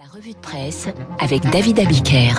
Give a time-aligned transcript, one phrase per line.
[0.00, 0.88] La revue de presse
[1.18, 2.32] avec David Abiker.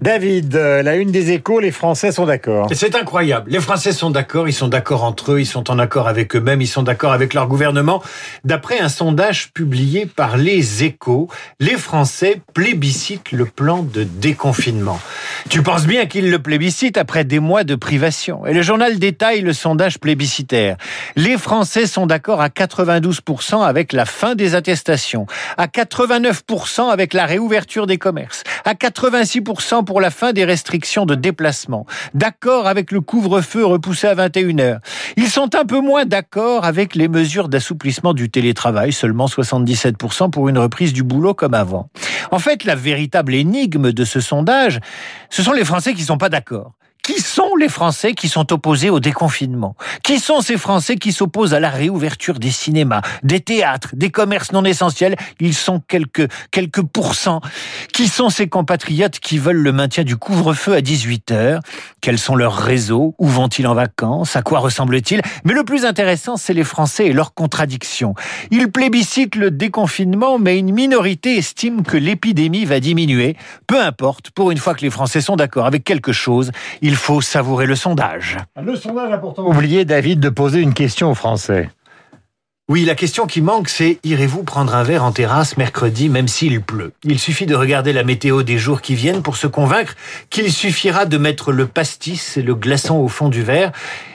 [0.00, 2.68] David, euh, la une des échos, les Français sont d'accord.
[2.72, 3.50] C'est incroyable.
[3.50, 6.60] Les Français sont d'accord, ils sont d'accord entre eux, ils sont en accord avec eux-mêmes,
[6.60, 8.02] ils sont d'accord avec leur gouvernement.
[8.44, 11.28] D'après un sondage publié par les échos,
[11.58, 15.00] les Français plébiscitent le plan de déconfinement.
[15.52, 18.46] Tu penses bien qu'ils le plébiscitent après des mois de privation.
[18.46, 20.78] Et le journal détaille le sondage plébiscitaire.
[21.14, 25.26] Les Français sont d'accord à 92% avec la fin des attestations,
[25.58, 31.14] à 89% avec la réouverture des commerces, à 86% pour la fin des restrictions de
[31.14, 31.84] déplacement,
[32.14, 34.78] d'accord avec le couvre-feu repoussé à 21h.
[35.18, 40.48] Ils sont un peu moins d'accord avec les mesures d'assouplissement du télétravail, seulement 77% pour
[40.48, 41.90] une reprise du boulot comme avant.
[42.30, 44.80] En fait, la véritable énigme de ce sondage,
[45.42, 46.72] sont les Français qui sont pas d'accord.
[47.02, 49.74] Qui sont les Français qui sont opposés au déconfinement?
[50.04, 54.52] Qui sont ces Français qui s'opposent à la réouverture des cinémas, des théâtres, des commerces
[54.52, 55.16] non essentiels?
[55.40, 57.40] Ils sont quelques, quelques pourcents.
[57.92, 61.60] Qui sont ces compatriotes qui veulent le maintien du couvre-feu à 18 heures?
[62.00, 63.16] Quels sont leurs réseaux?
[63.18, 64.36] Où vont-ils en vacances?
[64.36, 65.22] À quoi ressemblent-ils?
[65.42, 68.14] Mais le plus intéressant, c'est les Français et leurs contradictions.
[68.52, 73.36] Ils plébiscitent le déconfinement, mais une minorité estime que l'épidémie va diminuer.
[73.66, 76.52] Peu importe, pour une fois que les Français sont d'accord avec quelque chose,
[76.92, 78.36] il faut savourer le sondage.
[78.62, 81.70] Le sondage a pourtant oublié, David, de poser une question aux Français.
[82.72, 86.62] Oui, la question qui manque, c'est irez-vous prendre un verre en terrasse mercredi même s'il
[86.62, 86.94] pleut?
[87.04, 89.94] Il suffit de regarder la météo des jours qui viennent pour se convaincre
[90.30, 93.72] qu'il suffira de mettre le pastis et le glaçon au fond du verre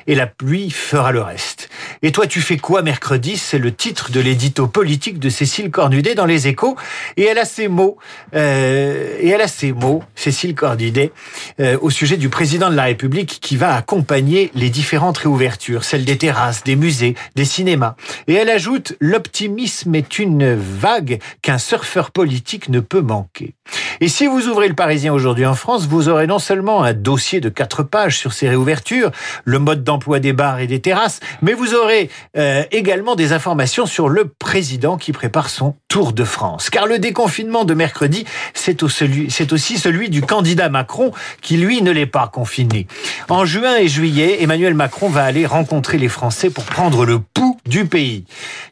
[0.07, 1.69] et la pluie fera le reste.
[2.01, 3.37] Et toi, tu fais quoi mercredi?
[3.37, 6.77] C'est le titre de l'édito politique de Cécile Cornudet dans Les Échos.
[7.17, 7.97] Et elle a ces mots,
[8.33, 11.11] euh, et elle a ces mots, Cécile Cornudet,
[11.59, 16.05] euh, au sujet du président de la République qui va accompagner les différentes réouvertures, celles
[16.05, 17.95] des terrasses, des musées, des cinémas.
[18.27, 23.55] Et elle ajoute, l'optimisme est une vague qu'un surfeur politique ne peut manquer.
[23.99, 27.39] Et si vous ouvrez le Parisien aujourd'hui en France, vous aurez non seulement un dossier
[27.39, 29.11] de quatre pages sur ces réouvertures,
[29.43, 33.85] le mode d'emploi des bars et des terrasses, mais vous aurez euh, également des informations
[33.85, 36.69] sur le président qui prépare son Tour de France.
[36.69, 42.05] Car le déconfinement de mercredi, c'est aussi celui du candidat Macron qui, lui, ne l'est
[42.05, 42.87] pas confiné.
[43.29, 47.46] En juin et juillet, Emmanuel Macron va aller rencontrer les Français pour prendre le pouls
[47.67, 48.25] du pays.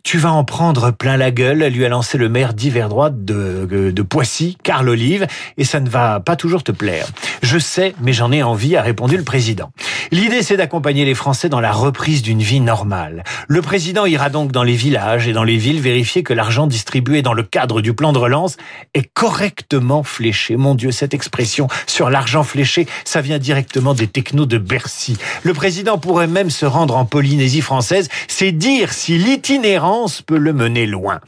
[0.04, 3.66] Tu vas en prendre plein la gueule, lui a lancé le maire d'hiver droite de,
[3.92, 7.08] de Poissy, Carl Olive, et ça ne va pas toujours te plaire.
[7.42, 9.72] Je sais, mais j'en ai envie, a répondu le président.
[10.12, 13.24] L'idée, c'est d'accompagner les Français dans la reprise d'une vie normale.
[13.48, 17.22] Le président ira donc dans les villages et dans les villes vérifier que l'argent distribué
[17.22, 18.58] dans le cadre du plan de relance
[18.94, 20.56] est correctement fléché.
[20.58, 25.18] Mon Dieu, cette expression sur l'argent fléché, ça vient directement des technos de Bercy.
[25.44, 28.10] Le président pourrait même se rendre en Polynésie française.
[28.28, 31.20] C'est dire si l'itinérance peut le mener loin.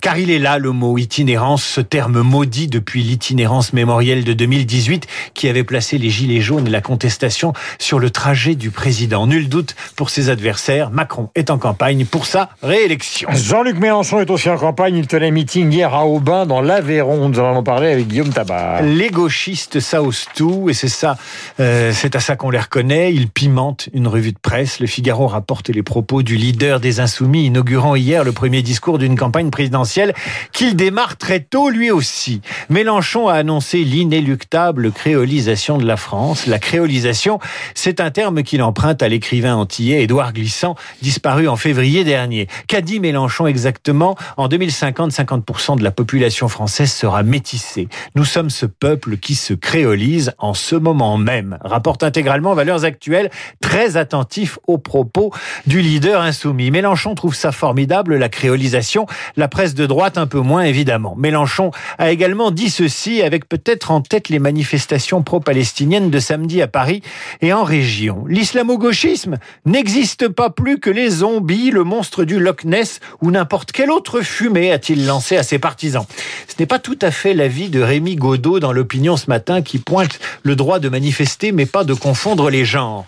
[0.00, 5.06] Car il est là le mot itinérance, ce terme maudit depuis l'itinérance mémorielle de 2018
[5.34, 9.26] qui avait placé les gilets jaunes et la contestation sur le trajet du président.
[9.26, 13.28] Nul doute pour ses adversaires, Macron est en campagne pour sa réélection.
[13.32, 14.96] Jean-Luc Mélenchon est aussi en campagne.
[14.96, 17.28] Il tenait meeting hier à Aubin, dans l'Aveyron.
[17.28, 18.82] Nous en avons parlé avec Guillaume Tabar.
[18.82, 21.16] Les gauchistes, ose tout, et c'est ça,
[21.60, 23.12] euh, c'est à ça qu'on les reconnaît.
[23.14, 24.80] Ils pimentent une revue de presse.
[24.80, 29.16] Le Figaro rapporte les propos du leader des Insoumis, inaugurant hier le premier discours d'une
[29.16, 30.14] campagne présidentielle
[30.52, 32.40] qu'il démarre très tôt lui aussi.
[32.68, 36.46] Mélenchon a annoncé l'inéluctable créolisation de la France.
[36.46, 37.38] La créolisation,
[37.74, 42.48] c'est un terme qu'il emprunte à l'écrivain antillais Édouard Glissant, disparu en février dernier.
[42.66, 44.16] Qu'a dit Mélenchon exactement?
[44.36, 47.88] En 2050, 50% de la population française sera métissée.
[48.14, 51.58] Nous sommes ce peuple qui se créolise en ce moment même.
[51.62, 53.30] Rapporte intégralement Valeurs Actuelles,
[53.60, 55.32] très attentif aux propos
[55.66, 56.70] du leader insoumis.
[56.80, 59.04] Mélenchon trouve ça formidable, la créolisation.
[59.36, 61.14] La presse de droite, un peu moins, évidemment.
[61.14, 66.68] Mélenchon a également dit ceci avec peut-être en tête les manifestations pro-palestiniennes de samedi à
[66.68, 67.02] Paris
[67.42, 69.36] et en région L'islamo-gauchisme
[69.66, 74.22] n'existe pas plus que les zombies, le monstre du Loch Ness ou n'importe quelle autre
[74.22, 76.06] fumée, a-t-il lancé à ses partisans.
[76.48, 79.76] Ce n'est pas tout à fait l'avis de Rémi Godot dans l'opinion ce matin qui
[79.76, 83.04] pointe le droit de manifester mais pas de confondre les genres.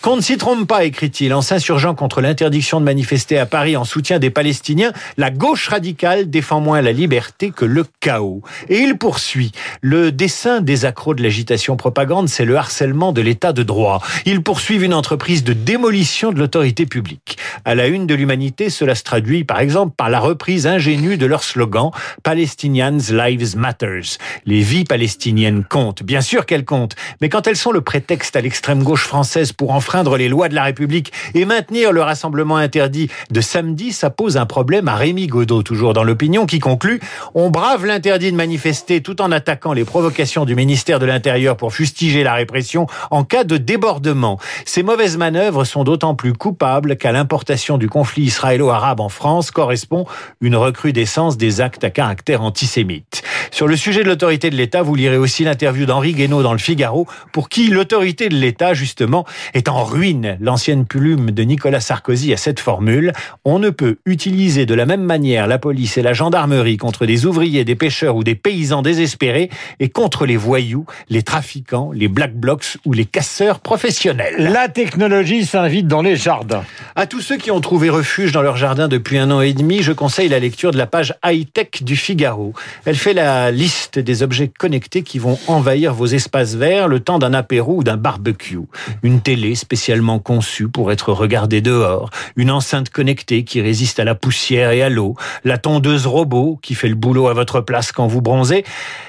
[0.00, 3.84] Qu'on ne s'y trompe pas, écrit-il, en s'insurgeant contre l'interdiction de manifester à Paris en
[3.84, 8.40] soutien des Palestiniens, la gauche radicale défend moins la liberté que le chaos.
[8.70, 9.52] Et il poursuit.
[9.82, 14.00] Le dessin des accros de l'agitation propagande, c'est le harcèlement de l'état de droit.
[14.24, 17.36] Ils poursuivent une entreprise de démolition de l'autorité publique.
[17.66, 21.26] À la une de l'humanité, cela se traduit par exemple par la reprise ingénue de
[21.26, 21.90] leur slogan
[22.22, 24.16] Palestinians Lives Matters.
[24.46, 26.02] Les vies palestiniennes comptent.
[26.02, 29.72] Bien sûr qu'elles comptent, mais quand elles sont le prétexte à l'extrême gauche française pour
[29.72, 34.36] enfreindre les lois de la République et maintenir le rassemblement interdit de samedi, ça pose
[34.36, 37.00] un problème à Rémi Godot, toujours dans l'opinion, qui conclut
[37.34, 41.72] On brave l'interdit de manifester tout en attaquant les provocations du ministère de l'Intérieur pour
[41.72, 44.38] fustiger la répression en cas de débordement.
[44.64, 50.06] Ces mauvaises manœuvres sont d'autant plus coupables qu'à l'importation du conflit israélo-arabe en France correspond
[50.40, 53.22] une recrudescence des actes à caractère antisémite.
[53.52, 56.58] Sur le sujet de l'autorité de l'État, vous lirez aussi l'interview d'Henri Guénaud dans le
[56.58, 60.38] Figaro, pour qui l'autorité de l'État, justement, est en ruine.
[60.40, 63.12] L'ancienne plume de Nicolas Sarkozy a cette formule.
[63.44, 67.26] On ne peut utiliser de la même manière la police et la gendarmerie contre des
[67.26, 69.50] ouvriers, des pêcheurs ou des paysans désespérés
[69.80, 74.34] et contre les voyous, les trafiquants, les black blocs ou les casseurs professionnels.
[74.38, 76.64] La technologie s'invite dans les jardins.
[76.96, 79.82] À tous ceux qui ont trouvé refuge dans leur jardin depuis un an et demi,
[79.82, 82.54] je conseille la lecture de la page high-tech du Figaro.
[82.86, 87.18] Elle fait la liste des objets connectés qui vont envahir vos espaces verts le temps
[87.18, 88.58] d'un apéro ou d'un barbecue.
[89.02, 94.14] Une télé spécialement conçue pour être regardée dehors, une enceinte connectée qui résiste à la
[94.14, 98.06] poussière et à l'eau, la tondeuse robot qui fait le boulot à votre place quand
[98.06, 98.64] vous bronzez,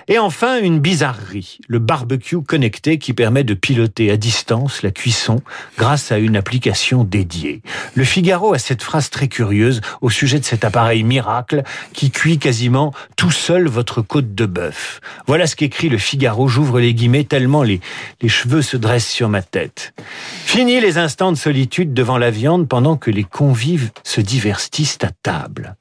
[0.07, 5.41] et enfin une bizarrerie, le barbecue connecté qui permet de piloter à distance la cuisson
[5.77, 7.61] grâce à une application dédiée.
[7.95, 11.63] Le Figaro a cette phrase très curieuse au sujet de cet appareil miracle
[11.93, 15.01] qui cuit quasiment tout seul votre côte de bœuf.
[15.27, 17.81] Voilà ce qu'écrit le Figaro, j'ouvre les guillemets tellement les,
[18.21, 19.93] les cheveux se dressent sur ma tête.
[20.45, 25.09] Fini les instants de solitude devant la viande pendant que les convives se divertissent à
[25.21, 25.75] table.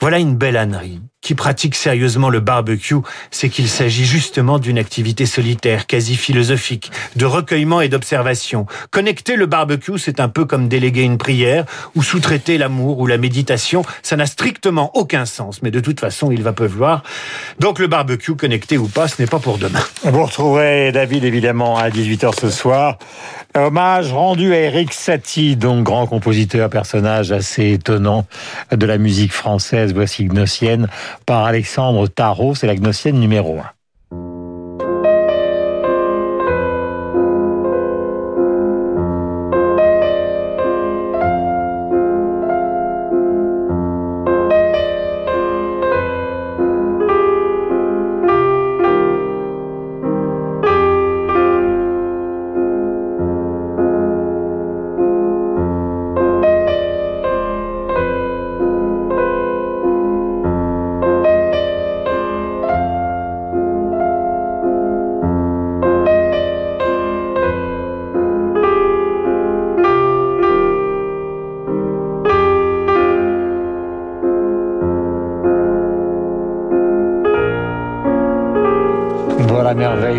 [0.00, 2.94] Voilà une belle ânerie qui pratique sérieusement le barbecue,
[3.32, 8.66] c'est qu'il s'agit justement d'une activité solitaire, quasi philosophique, de recueillement et d'observation.
[8.92, 11.64] Connecter le barbecue, c'est un peu comme déléguer une prière,
[11.96, 13.84] ou sous-traiter l'amour ou la méditation.
[14.04, 17.02] Ça n'a strictement aucun sens, mais de toute façon, il va pleuvoir.
[17.58, 19.82] Donc le barbecue, connecté ou pas, ce n'est pas pour demain.
[20.04, 22.98] Vous retrouverez David, évidemment, à 18h ce soir.
[23.56, 28.26] Hommage rendu à Eric Satie, donc grand compositeur, personnage assez étonnant
[28.70, 30.88] de la musique française, voici Gnossienne,
[31.24, 33.75] par Alexandre Tarot, c'est la Gnossienne numéro 1.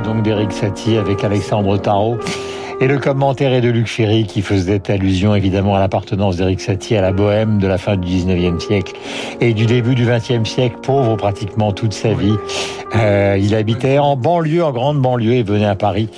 [0.08, 2.18] Donc d'Eric Satie avec Alexandre Tarot.
[2.80, 6.96] Et le commentaire est de Luc Ferry qui faisait allusion évidemment à l'appartenance d'Eric Satie
[6.96, 8.94] à la bohème de la fin du 19e siècle
[9.42, 12.36] et du début du 20e siècle, pauvre pratiquement toute sa vie.
[12.96, 16.10] Euh, il habitait en banlieue, en grande banlieue et venait à Paris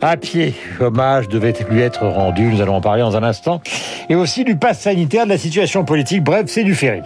[0.00, 0.54] à pied.
[0.78, 3.60] Hommage devait lui être rendu, nous allons en parler dans un instant.
[4.08, 7.02] Et aussi du pass sanitaire, de la situation politique, bref, c'est du Ferry.